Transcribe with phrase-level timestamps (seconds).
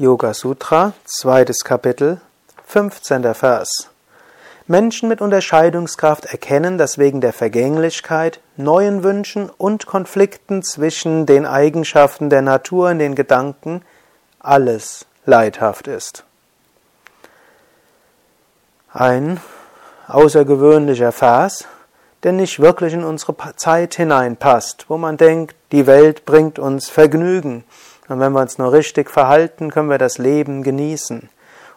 [0.00, 2.20] Yoga Sutra, zweites Kapitel,
[2.66, 3.34] 15.
[3.34, 3.90] Vers.
[4.68, 12.30] Menschen mit Unterscheidungskraft erkennen, dass wegen der Vergänglichkeit, neuen Wünschen und Konflikten zwischen den Eigenschaften
[12.30, 13.82] der Natur und den Gedanken
[14.38, 16.22] alles leidhaft ist.
[18.92, 19.40] Ein
[20.06, 21.64] außergewöhnlicher Vers,
[22.22, 27.64] der nicht wirklich in unsere Zeit hineinpasst, wo man denkt, die Welt bringt uns Vergnügen
[28.08, 31.28] und wenn wir uns nur richtig verhalten, können wir das Leben genießen.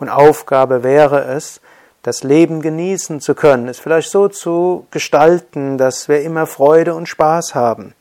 [0.00, 1.60] Und Aufgabe wäre es,
[2.02, 7.08] das Leben genießen zu können, es vielleicht so zu gestalten, dass wir immer Freude und
[7.08, 7.94] Spaß haben.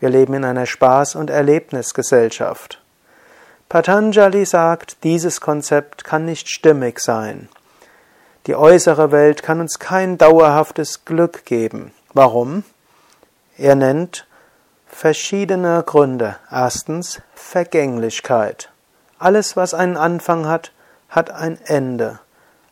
[0.00, 2.80] Wir leben in einer Spaß- und Erlebnisgesellschaft.
[3.68, 7.48] Patanjali sagt, dieses Konzept kann nicht stimmig sein.
[8.46, 11.92] Die äußere Welt kann uns kein dauerhaftes Glück geben.
[12.14, 12.62] Warum?
[13.58, 14.26] Er nennt
[14.98, 16.38] verschiedene Gründe.
[16.50, 18.68] Erstens Vergänglichkeit.
[19.20, 20.72] Alles, was einen Anfang hat,
[21.08, 22.18] hat ein Ende.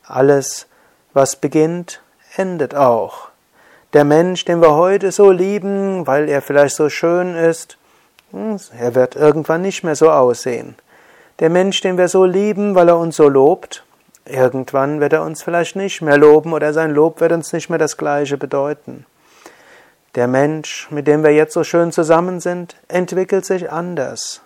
[0.05, 0.67] Alles,
[1.13, 2.03] was beginnt,
[2.35, 3.29] endet auch.
[3.93, 7.79] Der Mensch, den wir heute so lieben, weil er vielleicht so schön ist,
[8.33, 10.75] hm, er wird irgendwann nicht mehr so aussehen.
[11.39, 13.85] Der Mensch, den wir so lieben, weil er uns so lobt,
[14.25, 17.79] irgendwann wird er uns vielleicht nicht mehr loben oder sein Lob wird uns nicht mehr
[17.79, 19.07] das gleiche bedeuten.
[20.17, 24.41] Der Mensch, mit dem wir jetzt so schön zusammen sind, entwickelt sich anders.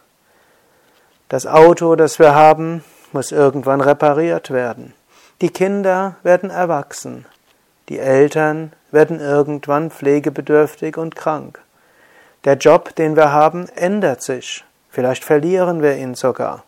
[1.28, 2.82] Das Auto, das wir haben,
[3.12, 4.94] muss irgendwann repariert werden.
[5.40, 7.24] Die Kinder werden erwachsen.
[7.88, 11.60] Die Eltern werden irgendwann pflegebedürftig und krank.
[12.44, 14.64] Der Job, den wir haben, ändert sich.
[14.88, 16.64] Vielleicht verlieren wir ihn sogar.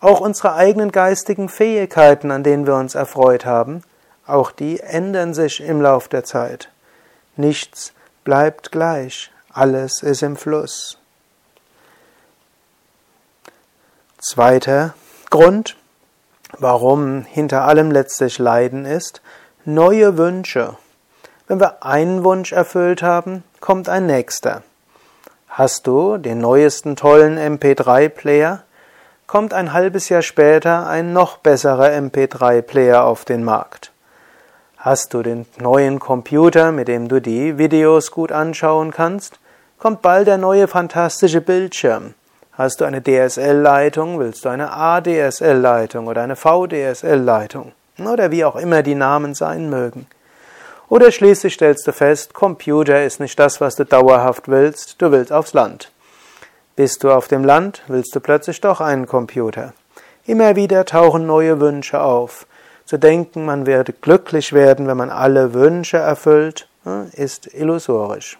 [0.00, 3.82] Auch unsere eigenen geistigen Fähigkeiten, an denen wir uns erfreut haben,
[4.26, 6.70] auch die ändern sich im Lauf der Zeit.
[7.36, 7.94] Nichts
[8.24, 10.98] bleibt gleich, alles ist im Fluss.
[14.18, 14.94] Zweiter
[15.30, 15.76] Grund,
[16.58, 19.20] warum hinter allem letztlich Leiden ist,
[19.64, 20.76] neue Wünsche.
[21.46, 24.62] Wenn wir einen Wunsch erfüllt haben, kommt ein nächster.
[25.48, 28.64] Hast du den neuesten tollen MP3-Player,
[29.26, 33.92] kommt ein halbes Jahr später ein noch besserer MP3-Player auf den Markt.
[34.84, 39.38] Hast du den neuen Computer, mit dem du die Videos gut anschauen kannst?
[39.78, 42.12] Kommt bald der neue fantastische Bildschirm.
[42.52, 48.82] Hast du eine DSL-Leitung, willst du eine ADSL-Leitung oder eine VDSL-Leitung oder wie auch immer
[48.82, 50.06] die Namen sein mögen.
[50.90, 55.32] Oder schließlich stellst du fest, Computer ist nicht das, was du dauerhaft willst, du willst
[55.32, 55.92] aufs Land.
[56.76, 59.72] Bist du auf dem Land, willst du plötzlich doch einen Computer.
[60.26, 62.46] Immer wieder tauchen neue Wünsche auf.
[62.84, 66.68] Zu denken, man werde glücklich werden, wenn man alle Wünsche erfüllt,
[67.12, 68.38] ist illusorisch.